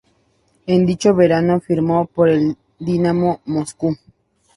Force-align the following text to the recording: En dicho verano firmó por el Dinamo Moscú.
En 0.65 0.87
dicho 0.87 1.13
verano 1.13 1.59
firmó 1.59 2.07
por 2.07 2.27
el 2.29 2.57
Dinamo 2.79 3.39
Moscú. 3.45 3.95